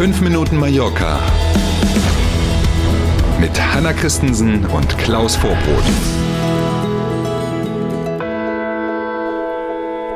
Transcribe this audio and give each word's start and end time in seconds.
5 0.00 0.22
Minuten 0.22 0.56
Mallorca 0.56 1.20
mit 3.38 3.50
Hanna 3.60 3.92
Christensen 3.92 4.64
und 4.64 4.96
Klaus 4.96 5.36
Vorbrot. 5.36 5.84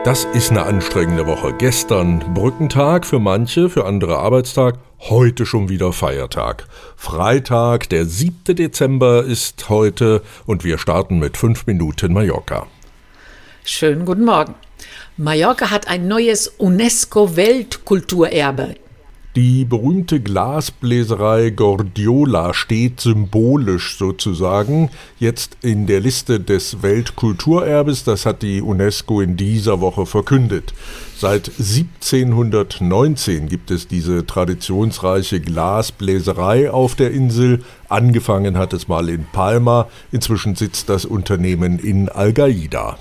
Das 0.07 0.25
ist 0.33 0.51
eine 0.51 0.63
anstrengende 0.63 1.27
Woche. 1.27 1.53
Gestern 1.59 2.21
Brückentag 2.33 3.05
für 3.05 3.19
manche, 3.19 3.69
für 3.69 3.85
andere 3.85 4.21
Arbeitstag, 4.21 4.79
heute 5.01 5.45
schon 5.45 5.69
wieder 5.69 5.93
Feiertag. 5.93 6.67
Freitag, 6.97 7.91
der 7.91 8.07
7. 8.07 8.57
Dezember 8.57 9.23
ist 9.23 9.69
heute 9.69 10.23
und 10.47 10.65
wir 10.65 10.79
starten 10.79 11.19
mit 11.19 11.37
5 11.37 11.67
Minuten 11.67 12.15
Mallorca. 12.15 12.69
Schönen 13.65 14.07
guten 14.07 14.25
Morgen. 14.25 14.55
Mallorca 15.19 15.71
hat 15.71 15.89
ein 15.89 16.09
neues 16.09 16.49
UNESCO-Weltkulturerbe. 16.49 18.77
Die 19.37 19.65
berühmte 19.65 20.21
Glasbläserei 20.21 21.51
Gordiola 21.51 22.55
steht 22.55 23.01
symbolisch 23.01 23.99
sozusagen 23.99 24.91
jetzt 25.19 25.57
in 25.61 25.89
der 25.89 25.99
Liste 25.99 26.39
des 26.39 26.85
Weltkulturerbes. 26.85 28.05
Das 28.05 28.27
hat 28.27 28.43
die 28.43 28.63
UNESCO 28.63 29.21
in 29.21 29.37
dieser 29.37 29.81
Woche 29.81 30.07
verkündet. 30.07 30.73
Seit 31.19 31.49
1719 31.49 33.49
gibt 33.49 33.73
es 33.73 33.89
diese 33.89 34.25
traditionsreiche 34.25 35.41
Glasbläserei 35.41 36.71
auf 36.71 36.95
der 36.95 37.11
Insel. 37.11 37.65
Angefangen 37.89 38.57
hat 38.57 38.73
es 38.73 38.87
mal 38.87 39.09
in 39.09 39.27
Palma. 39.33 39.89
Inzwischen 40.13 40.55
sitzt 40.55 40.89
das 40.89 41.05
Unternehmen 41.05 41.81
in 41.81 42.09
Algaida. 42.09 42.99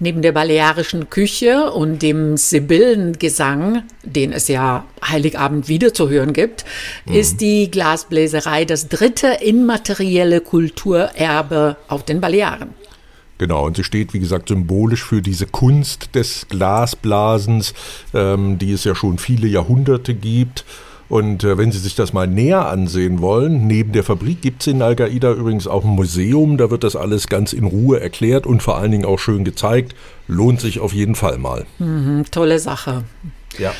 Neben 0.00 0.22
der 0.22 0.32
balearischen 0.32 1.10
Küche 1.10 1.72
und 1.72 2.02
dem 2.02 2.36
Sibyllengesang, 2.36 3.82
den 4.04 4.32
es 4.32 4.48
ja 4.48 4.84
Heiligabend 5.04 5.68
wieder 5.68 5.92
zu 5.92 6.08
hören 6.08 6.32
gibt, 6.32 6.64
mhm. 7.06 7.14
ist 7.14 7.40
die 7.40 7.70
Glasbläserei 7.70 8.64
das 8.64 8.88
dritte 8.88 9.38
immaterielle 9.42 10.40
Kulturerbe 10.40 11.76
auf 11.88 12.04
den 12.04 12.20
Balearen. 12.20 12.74
Genau, 13.38 13.66
und 13.66 13.76
sie 13.76 13.84
steht, 13.84 14.14
wie 14.14 14.18
gesagt, 14.18 14.48
symbolisch 14.48 15.04
für 15.04 15.22
diese 15.22 15.46
Kunst 15.46 16.14
des 16.14 16.46
Glasblasens, 16.48 17.72
ähm, 18.12 18.58
die 18.58 18.72
es 18.72 18.82
ja 18.82 18.96
schon 18.96 19.18
viele 19.18 19.46
Jahrhunderte 19.46 20.14
gibt. 20.14 20.64
Und 21.08 21.42
äh, 21.42 21.56
wenn 21.56 21.72
Sie 21.72 21.78
sich 21.78 21.94
das 21.94 22.12
mal 22.12 22.26
näher 22.26 22.68
ansehen 22.68 23.20
wollen, 23.20 23.66
neben 23.66 23.92
der 23.92 24.04
Fabrik 24.04 24.42
gibt 24.42 24.60
es 24.60 24.66
in 24.66 24.82
Al-Qaida 24.82 25.32
übrigens 25.32 25.66
auch 25.66 25.84
ein 25.84 25.90
Museum, 25.90 26.58
da 26.58 26.70
wird 26.70 26.84
das 26.84 26.96
alles 26.96 27.28
ganz 27.28 27.52
in 27.52 27.64
Ruhe 27.64 28.00
erklärt 28.00 28.46
und 28.46 28.62
vor 28.62 28.76
allen 28.76 28.90
Dingen 28.90 29.06
auch 29.06 29.18
schön 29.18 29.44
gezeigt. 29.44 29.94
Lohnt 30.26 30.60
sich 30.60 30.80
auf 30.80 30.92
jeden 30.92 31.14
Fall 31.14 31.38
mal. 31.38 31.64
Mhm, 31.78 32.24
tolle 32.30 32.58
Sache. 32.58 33.04
Ja. 33.58 33.72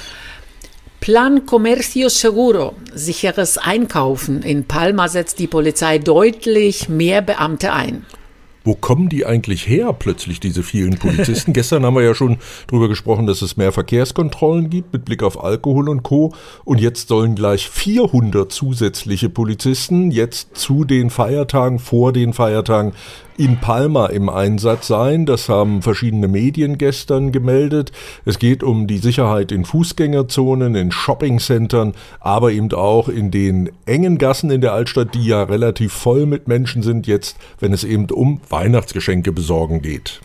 Plan 1.00 1.46
Comercio 1.46 2.08
Seguro, 2.08 2.74
sicheres 2.94 3.58
Einkaufen. 3.58 4.42
In 4.42 4.64
Palma 4.64 5.08
setzt 5.08 5.38
die 5.38 5.46
Polizei 5.46 5.98
deutlich 5.98 6.88
mehr 6.88 7.22
Beamte 7.22 7.72
ein 7.72 8.04
wo 8.64 8.74
kommen 8.74 9.08
die 9.08 9.24
eigentlich 9.24 9.66
her, 9.66 9.92
plötzlich 9.92 10.40
diese 10.40 10.62
vielen 10.62 10.98
Polizisten? 10.98 11.52
Gestern 11.54 11.84
haben 11.84 11.94
wir 11.94 12.02
ja 12.02 12.14
schon 12.14 12.38
darüber 12.66 12.88
gesprochen, 12.88 13.26
dass 13.26 13.42
es 13.42 13.56
mehr 13.56 13.72
Verkehrskontrollen 13.72 14.70
gibt 14.70 14.92
mit 14.92 15.04
Blick 15.04 15.22
auf 15.22 15.42
Alkohol 15.42 15.88
und 15.88 16.02
Co. 16.02 16.34
Und 16.64 16.80
jetzt 16.80 17.08
sollen 17.08 17.34
gleich 17.34 17.68
400 17.68 18.50
zusätzliche 18.50 19.28
Polizisten 19.28 20.10
jetzt 20.10 20.56
zu 20.56 20.84
den 20.84 21.10
Feiertagen, 21.10 21.78
vor 21.78 22.12
den 22.12 22.32
Feiertagen 22.32 22.92
in 23.38 23.60
Palma 23.60 24.06
im 24.06 24.28
Einsatz 24.28 24.88
sein. 24.88 25.24
Das 25.24 25.48
haben 25.48 25.80
verschiedene 25.80 26.28
Medien 26.28 26.76
gestern 26.76 27.32
gemeldet. 27.32 27.92
Es 28.24 28.38
geht 28.38 28.62
um 28.62 28.86
die 28.86 28.98
Sicherheit 28.98 29.52
in 29.52 29.64
Fußgängerzonen, 29.64 30.74
in 30.74 30.90
Shoppingcentern, 30.90 31.94
aber 32.20 32.52
eben 32.52 32.72
auch 32.72 33.08
in 33.08 33.30
den 33.30 33.70
engen 33.86 34.18
Gassen 34.18 34.50
in 34.50 34.60
der 34.60 34.72
Altstadt, 34.72 35.14
die 35.14 35.24
ja 35.24 35.44
relativ 35.44 35.92
voll 35.92 36.26
mit 36.26 36.48
Menschen 36.48 36.82
sind 36.82 37.06
jetzt, 37.06 37.36
wenn 37.60 37.72
es 37.72 37.84
eben 37.84 38.10
um 38.10 38.40
Weihnachtsgeschenke 38.50 39.32
besorgen 39.32 39.82
geht. 39.82 40.20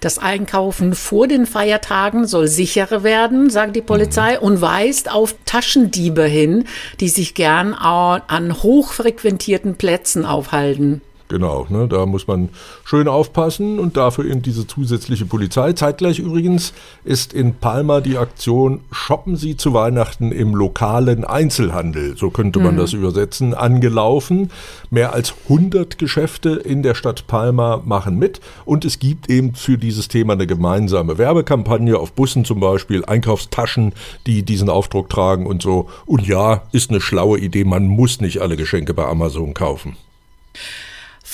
Das 0.00 0.18
Einkaufen 0.18 0.94
vor 0.94 1.28
den 1.28 1.46
Feiertagen 1.46 2.26
soll 2.26 2.48
sicherer 2.48 3.04
werden, 3.04 3.48
sagt 3.50 3.76
die 3.76 3.82
Polizei, 3.82 4.36
mhm. 4.36 4.42
und 4.46 4.60
weist 4.60 5.10
auf 5.10 5.36
Taschendiebe 5.44 6.24
hin, 6.24 6.64
die 7.00 7.08
sich 7.08 7.34
gern 7.34 7.74
an 7.74 8.62
hochfrequentierten 8.62 9.76
Plätzen 9.76 10.24
aufhalten. 10.24 11.00
Genau, 11.34 11.66
ne, 11.68 11.88
da 11.88 12.06
muss 12.06 12.28
man 12.28 12.48
schön 12.84 13.08
aufpassen 13.08 13.80
und 13.80 13.96
dafür 13.96 14.26
eben 14.26 14.40
diese 14.40 14.68
zusätzliche 14.68 15.26
Polizei. 15.26 15.72
Zeitgleich 15.72 16.20
übrigens 16.20 16.72
ist 17.02 17.32
in 17.32 17.56
Palma 17.56 18.00
die 18.00 18.18
Aktion 18.18 18.82
Shoppen 18.92 19.34
Sie 19.34 19.56
zu 19.56 19.74
Weihnachten 19.74 20.30
im 20.30 20.54
lokalen 20.54 21.24
Einzelhandel, 21.24 22.16
so 22.16 22.30
könnte 22.30 22.60
man 22.60 22.74
mhm. 22.74 22.78
das 22.78 22.92
übersetzen, 22.92 23.52
angelaufen. 23.52 24.52
Mehr 24.90 25.12
als 25.12 25.34
100 25.48 25.98
Geschäfte 25.98 26.50
in 26.50 26.84
der 26.84 26.94
Stadt 26.94 27.26
Palma 27.26 27.82
machen 27.84 28.16
mit 28.16 28.40
und 28.64 28.84
es 28.84 29.00
gibt 29.00 29.28
eben 29.28 29.56
für 29.56 29.76
dieses 29.76 30.06
Thema 30.06 30.34
eine 30.34 30.46
gemeinsame 30.46 31.18
Werbekampagne 31.18 31.98
auf 31.98 32.12
Bussen 32.12 32.44
zum 32.44 32.60
Beispiel, 32.60 33.04
Einkaufstaschen, 33.04 33.92
die 34.28 34.44
diesen 34.44 34.68
Aufdruck 34.68 35.08
tragen 35.08 35.46
und 35.46 35.62
so. 35.62 35.88
Und 36.06 36.28
ja, 36.28 36.62
ist 36.70 36.90
eine 36.90 37.00
schlaue 37.00 37.40
Idee, 37.40 37.64
man 37.64 37.88
muss 37.88 38.20
nicht 38.20 38.40
alle 38.40 38.56
Geschenke 38.56 38.94
bei 38.94 39.04
Amazon 39.04 39.52
kaufen. 39.52 39.96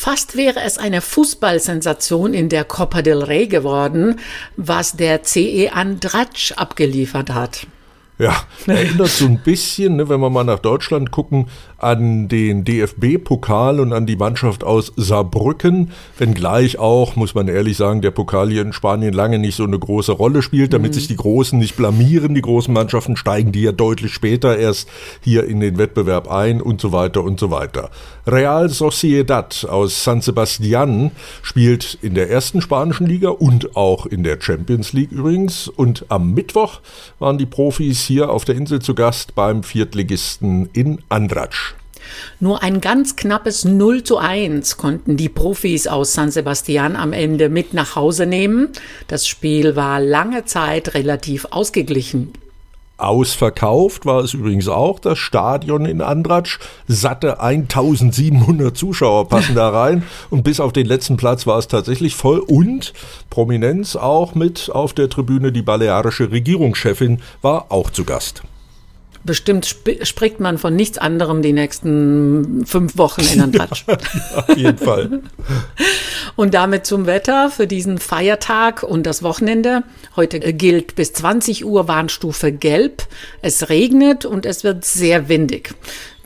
Fast 0.03 0.35
wäre 0.35 0.63
es 0.63 0.79
eine 0.79 1.03
Fußballsensation 1.03 2.33
in 2.33 2.49
der 2.49 2.65
Copa 2.65 3.03
del 3.03 3.23
Rey 3.23 3.49
geworden, 3.49 4.19
was 4.57 4.97
der 4.97 5.25
CE 5.25 5.73
Andratsch 5.75 6.53
abgeliefert 6.53 7.35
hat. 7.35 7.67
Ja, 8.21 8.37
erinnert 8.67 9.09
so 9.09 9.25
ein 9.25 9.39
bisschen, 9.43 9.97
ne, 9.97 10.11
wenn 10.11 10.21
wir 10.21 10.29
mal 10.29 10.45
nach 10.45 10.59
Deutschland 10.59 11.11
gucken, 11.11 11.47
an 11.79 12.29
den 12.29 12.65
DFB-Pokal 12.65 13.81
und 13.81 13.95
an 13.95 14.05
die 14.05 14.17
Mannschaft 14.17 14.63
aus 14.63 14.93
Saarbrücken, 14.95 15.93
wenngleich 16.19 16.79
auch, 16.79 17.17
muss 17.17 17.35
man 17.35 17.49
ehrlich 17.49 17.79
sagen, 17.79 18.03
der 18.03 18.11
Pokal 18.11 18.51
hier 18.51 18.61
in 18.61 18.75
Spanien 18.75 19.15
lange 19.15 19.39
nicht 19.39 19.57
so 19.57 19.65
eine 19.65 19.79
große 19.79 20.13
Rolle 20.13 20.43
spielt, 20.43 20.75
damit 20.75 20.91
mhm. 20.91 20.95
sich 20.97 21.09
die 21.09 21.17
Großen 21.17 21.59
nicht 21.59 21.77
blamieren. 21.77 22.35
Die 22.35 22.43
großen 22.43 22.75
Mannschaften 22.75 23.17
steigen 23.17 23.53
die 23.53 23.63
ja 23.63 23.73
deutlich 23.73 24.13
später 24.13 24.59
erst 24.59 24.91
hier 25.23 25.45
in 25.45 25.61
den 25.61 25.79
Wettbewerb 25.79 26.31
ein 26.31 26.61
und 26.61 26.83
so 26.83 26.93
weiter 26.93 27.25
und 27.25 27.41
so 27.41 27.51
weiter. 27.51 27.89
Real 28.27 28.69
Sociedad 28.69 29.67
aus 29.67 30.05
San 30.05 30.21
Sebastian 30.21 31.13
spielt 31.41 31.97
in 32.03 32.15
der 32.15 32.29
ersten 32.29 32.61
spanischen 32.61 33.07
Liga 33.07 33.31
und 33.31 33.77
auch 33.77 34.05
in 34.05 34.25
der 34.25 34.39
Champions 34.39 34.93
League 34.93 35.11
übrigens. 35.11 35.69
Und 35.69 36.05
am 36.11 36.35
Mittwoch 36.35 36.81
waren 37.19 37.39
die 37.39 37.47
Profis 37.47 38.10
hier 38.11 38.31
auf 38.31 38.45
der 38.45 38.57
Insel 38.57 38.83
zu 38.83 38.97
Gast 38.97 39.37
beim 39.37 39.63
Viertligisten 39.63 40.69
in 40.73 40.99
Andratsch. 41.11 41.77
Nur 42.41 42.61
ein 42.61 42.81
ganz 42.81 43.15
knappes 43.15 43.65
0 43.65 44.03
zu 44.03 44.19
1 44.19 44.77
konnten 44.77 45.17
die 45.17 45.29
Profis 45.29 45.87
aus 45.87 46.15
San 46.15 46.33
Sebastian 46.33 46.97
am 46.97 47.13
Ende 47.13 47.49
mit 47.49 47.73
nach 47.73 47.95
Hause 47.95 48.27
nehmen. 48.27 48.71
Das 49.07 49.29
Spiel 49.29 49.77
war 49.77 50.01
lange 50.01 50.45
Zeit 50.45 50.95
relativ 50.95 51.47
ausgeglichen. 51.53 52.33
Ausverkauft 53.01 54.07
war 54.07 54.23
es 54.23 54.35
übrigens 54.35 54.69
auch, 54.69 54.99
das 54.99 55.19
Stadion 55.19 55.85
in 55.85 56.01
Andratsch. 56.01 56.59
Satte 56.87 57.41
1700 57.41 58.77
Zuschauer 58.77 59.29
passen 59.29 59.55
da 59.55 59.69
rein. 59.71 60.05
Und 60.31 60.43
bis 60.43 60.61
auf 60.61 60.73
den 60.73 60.87
letzten 60.87 61.17
Platz 61.17 61.47
war 61.47 61.59
es 61.59 61.69
tatsächlich 61.69 62.15
voll. 62.15 62.39
Und 62.39 62.93
Prominenz 63.31 63.97
auch 63.97 64.35
mit 64.35 64.71
auf 64.73 64.93
der 64.93 65.09
Tribüne. 65.09 65.53
Die 65.53 65.63
balearische 65.63 66.31
Regierungschefin 66.31 67.21
war 67.43 67.67
auch 67.71 67.91
zu 67.91 68.05
Gast. 68.05 68.43
Bestimmt 69.23 69.67
sp 69.69 70.01
spricht 70.05 70.41
man 70.41 70.57
von 70.57 70.75
nichts 70.75 70.97
anderem 70.97 71.43
die 71.43 71.53
nächsten 71.53 72.65
fünf 72.65 72.97
Wochen 72.97 73.21
in 73.21 73.41
Andratsch. 73.43 73.85
Ja, 73.89 73.97
auf 74.37 74.57
jeden 74.57 74.79
Fall. 74.79 75.21
und 76.41 76.55
damit 76.55 76.87
zum 76.87 77.05
Wetter 77.05 77.51
für 77.51 77.67
diesen 77.67 77.99
Feiertag 77.99 78.83
und 78.83 79.05
das 79.05 79.23
Wochenende. 79.23 79.83
Heute 80.17 80.41
gilt 80.41 80.95
bis 80.95 81.13
20 81.13 81.67
Uhr 81.67 81.87
Warnstufe 81.87 82.51
Gelb. 82.51 83.03
Es 83.43 83.69
regnet 83.69 84.25
und 84.25 84.47
es 84.47 84.65
wird 84.65 84.87
sehr 84.87 85.29
windig. 85.29 85.75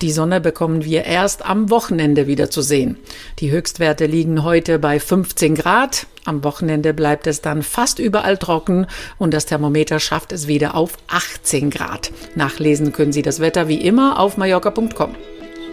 Die 0.03 0.13
Sonne 0.13 0.41
bekommen 0.41 0.85
wir 0.85 1.03
erst 1.03 1.45
am 1.45 1.69
Wochenende 1.69 2.29
wieder 2.29 2.49
zu 2.49 2.63
sehen. 2.63 2.97
Die 3.41 3.51
Höchstwerte 3.51 4.07
liegen 4.07 4.45
heute 4.45 4.79
bei 4.79 5.01
15 5.01 5.57
Grad. 5.57 6.07
Am 6.25 6.45
Wochenende 6.45 6.95
bleibt 6.95 7.27
es 7.27 7.41
dann 7.41 7.65
fast 7.65 7.99
überall 7.99 8.39
trocken 8.39 8.87
und 9.19 9.35
das 9.35 9.47
Thermometer 9.47 9.99
schafft 9.99 10.31
es 10.31 10.47
wieder 10.47 10.77
auf 10.77 10.93
18 11.09 11.71
Grad. 11.71 12.13
Nachlesen 12.37 12.93
können 12.93 13.13
Sie 13.13 13.23
das 13.23 13.41
Wetter 13.41 13.67
wie 13.67 13.81
immer 13.81 14.21
auf 14.21 14.37
mallorca.com. 14.37 15.17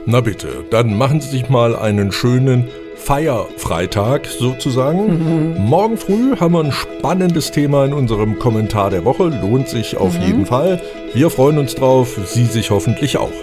Na 0.08 0.20
bitte, 0.20 0.66
dann 0.72 0.98
machen 0.98 1.22
Sie 1.22 1.30
sich 1.30 1.48
mal 1.48 1.76
einen 1.76 2.12
schönen 2.12 2.68
Feierfreitag 3.02 4.28
sozusagen. 4.28 5.56
Mhm. 5.56 5.66
Morgen 5.66 5.98
früh 5.98 6.36
haben 6.38 6.54
wir 6.54 6.64
ein 6.64 6.72
spannendes 6.72 7.52
Thema 7.52 7.84
in 7.86 7.94
unserem 7.94 8.38
Kommentar 8.38 8.92
der 8.92 9.04
Woche. 9.06 9.30
Lohnt 9.30 9.68
sich 9.68 9.98
auf 9.98 10.20
mhm. 10.20 10.26
jeden 10.26 10.46
Fall. 10.46 10.80
Wir 11.14 11.30
freuen 11.32 11.58
uns 11.58 11.74
drauf, 11.76 12.20
Sie 12.26 12.46
sich 12.46 12.70
hoffentlich 12.70 13.18
auch. 13.18 13.34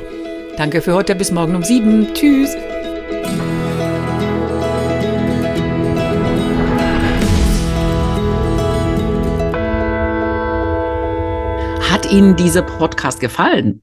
Danke 0.57 0.81
für 0.81 0.95
heute. 0.95 1.15
Bis 1.17 1.33
morgen 1.33 1.57
um 1.57 1.65
sieben. 1.65 2.07
Tschüss. 2.15 2.57
Hat 11.91 12.11
Ihnen 12.13 12.37
dieser 12.37 12.63
Podcast 12.63 13.19
gefallen? 13.19 13.83